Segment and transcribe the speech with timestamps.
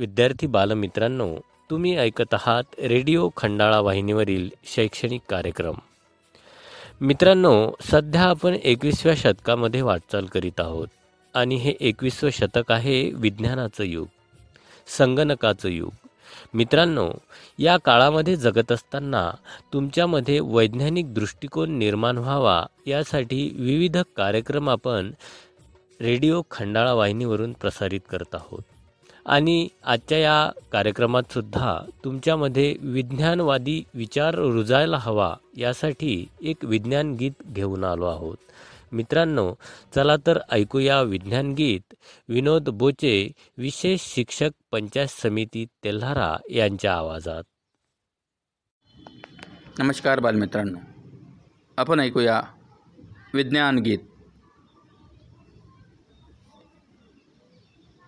[0.00, 1.36] विद्यार्थी बालमित्रांनो
[1.70, 5.74] तुम्ही ऐकत आहात रेडिओ खंडाळा वाहिनीवरील शैक्षणिक कार्यक्रम.
[7.00, 10.88] मित्रांनो सध्या आपण एकविसव्या शतकामध्ये वाटचाल करीत आहोत
[11.34, 14.06] आणि हे एकविसवं शतक आहे विज्ञानाचं युग
[14.98, 15.92] संगणकाचं युग.
[16.54, 17.10] मित्रांनो
[17.58, 19.30] या काळामध्ये जगत असताना
[19.72, 25.10] तुमच्यामध्ये वैज्ञानिक दृष्टिकोन निर्माण व्हावा यासाठी विविध कार्यक्रम आपण
[26.00, 28.62] रेडिओ खंडाळा वाहिनीवरून प्रसारित करत आहोत.
[29.30, 37.84] आणि आजच्या या कार्यक्रमात सुद्धा तुमच्यामध्ये विज्ञानवादी विचार रुजायला हवा यासाठी एक विज्ञान गीत घेऊन
[37.84, 38.36] आलो आहोत.
[38.92, 39.54] मित्रांनो
[39.94, 41.94] चला तर ऐकूया विज्ञान गीत.
[42.28, 47.42] विनोद बोचे विशेष शिक्षक पंचायत समिती तेल्हारा यांच्या आवाजात.
[49.78, 50.78] नमस्कार बालमित्रांनो.
[51.76, 52.42] आपण ऐकूया
[53.34, 53.98] विज्ञान गीत.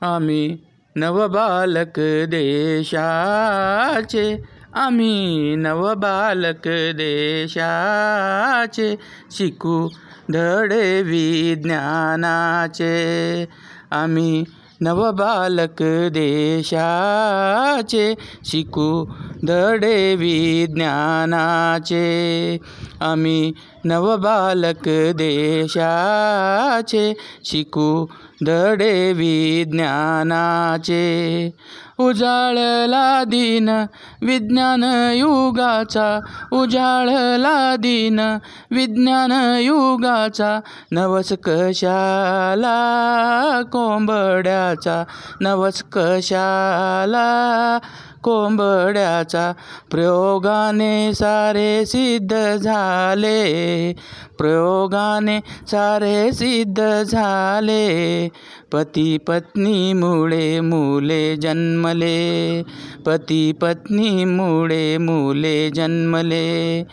[0.00, 0.65] आम्ही
[0.96, 1.98] नवबालक
[2.30, 4.26] देशाचे
[4.74, 8.94] आम्ही नवबालक देशाचे
[9.30, 9.88] शिकू
[10.32, 12.86] धडे विज्ञानाचे
[13.90, 14.44] आम्ही
[14.80, 19.04] नवबालक देशाचे शिकू
[19.46, 21.98] धडे विज्ञानाचे
[23.00, 23.52] आम्ही
[23.84, 27.12] नवबालक देशाचे
[27.44, 28.06] शिकू
[28.44, 30.06] धडे विज्ञानाचे.
[31.98, 33.68] उजाळला दिन
[34.22, 36.20] विज्ञान युगाचा.
[36.52, 38.20] उजाळला दिन
[38.70, 40.60] विज्ञान युगाचा.
[40.92, 42.82] नवस कशाला
[43.62, 45.04] कोंबड्याचा?
[45.40, 47.78] नवस कशाला
[48.26, 49.52] कोंबड्याचा
[49.90, 53.92] प्रयोगाने सारे सिद्ध झाले.
[54.38, 58.28] प्रयोगाने सारे सिद्ध झाले.
[58.72, 62.62] पती पत्नीमुळे मुले जन्मले.
[63.06, 66.84] पती पत्नीमुळे मुले जन्मले.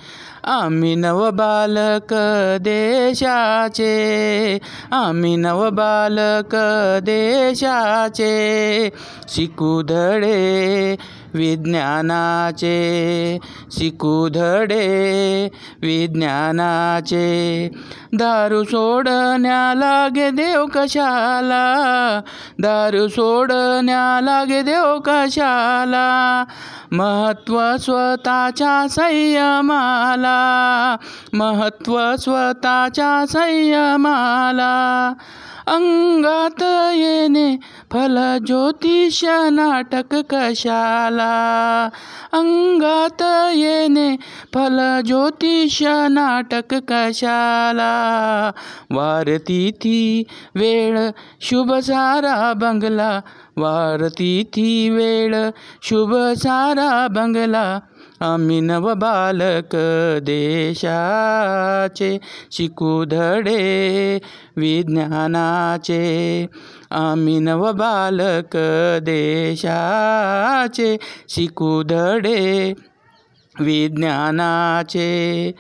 [0.43, 2.13] आम्ही नवबालक
[2.61, 3.93] देशाचे.
[4.91, 6.55] आम्ही नवबालक
[7.03, 8.33] देशाचे.
[9.29, 10.95] शिकू धडे.
[11.33, 12.73] विज्ञानाचे
[13.71, 15.49] शिकू धडे
[15.81, 17.69] विज्ञानाचे
[18.13, 22.19] दारू सोडण्या लागे देव कशाला?
[22.59, 26.43] दारू सोडण्या लागे देव कशाला?
[26.91, 30.39] महत्त्व स्वतःच्या संयमाला
[31.33, 35.13] महत्त्व स्वतःच्या संयमाला.
[35.67, 36.63] अंगात
[36.93, 37.57] येणे
[37.91, 41.89] फल ज्योतिष नाटक कशाला?
[42.31, 44.15] अंगात येणे
[44.53, 47.91] फल ज्योतिष नाटक कशाला?
[48.91, 50.23] वारती ती
[50.55, 50.99] वेळ
[51.41, 53.19] शुभ सारा बंगला
[53.57, 55.35] वारती ती वेळ
[55.81, 57.79] शुभ सारा बंगला
[58.23, 59.75] आम्ही नवबालक
[60.23, 62.17] देशाचे
[62.51, 64.19] शिकू धडे
[64.57, 66.03] विज्ञानाचे.
[66.91, 68.57] आम्ही नवबालक
[69.03, 70.97] देशाचे
[71.29, 72.73] शिकू धडे
[73.59, 75.51] विज्ञानाचे.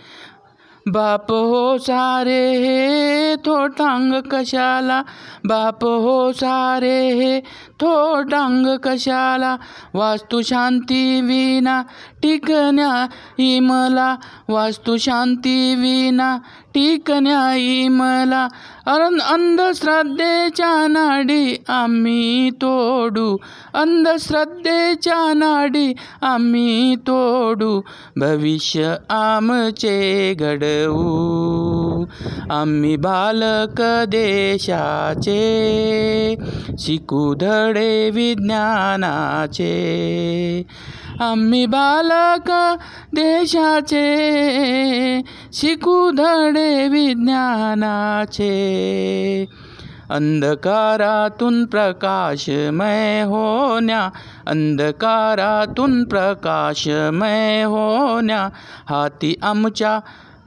[0.87, 5.01] बाप हो सारे हे थोटांग कशाला?
[5.45, 7.39] बाप हो सारे हे
[7.79, 9.55] थोटांग कशाला?
[9.93, 11.81] वास्तुशांती विना
[12.21, 13.07] टिकण्या
[13.37, 14.15] इमला
[14.49, 16.37] वास्तुशांती विना
[16.73, 18.47] टिकण्या मला
[18.85, 23.37] अन अंधश्रद्धेच्या नाडी आम्ही तोडू.
[23.73, 27.81] अंधश्रद्धेच्या नाडी आम्ही तोडू.
[28.17, 32.05] भविष्य आमचे घडवू.
[32.49, 35.33] आम्ही बालक देशाचे
[36.79, 39.63] शिकू धडे विज्ञानाचे.
[41.19, 42.51] आम्ही बालक
[43.13, 44.03] देशाचे
[45.53, 48.49] शिकू धडे विज्ञानाचे.
[50.09, 54.09] अंधकारातून प्रकाशमय होण्या
[54.47, 58.49] अंधकारातून प्रकाशमय होण्या.
[58.89, 59.99] हाती आमच्या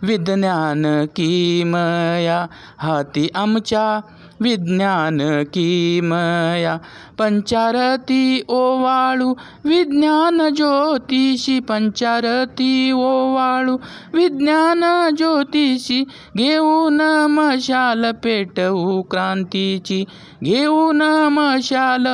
[0.02, 0.84] विज्ञान
[1.16, 2.46] किमया
[2.78, 4.00] हाती आमच्या
[4.40, 5.18] विज्ञान
[5.54, 6.76] किमया
[7.18, 9.32] पंचारती ओवाळू
[9.64, 13.76] विज्ञान ज्योतिषी पंचारती ओवाळू
[14.14, 14.84] विज्ञान
[15.16, 16.02] ज्योतिषी
[16.36, 17.00] घेऊन
[17.30, 20.04] मशाल पेटवू क्रांतीची
[20.44, 21.02] घेऊन
[21.32, 22.06] मशाल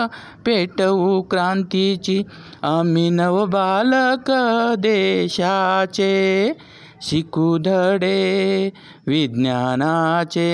[0.47, 2.23] पेटवू क्रांतीची।
[2.63, 4.31] आम्ही नवबालक
[4.79, 6.13] देशाचे
[7.03, 8.71] शिकू धडे
[9.07, 10.51] विज्ञानाचे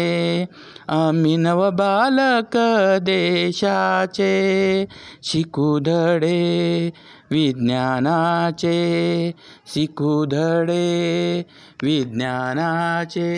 [0.89, 2.57] आम्ही नव बालक
[3.03, 4.87] देशाचे.
[5.23, 6.91] शिकू धडे
[7.31, 8.79] विज्ञानाचे
[9.67, 11.45] शिकू धडे
[11.83, 13.29] विज्ञानाचे.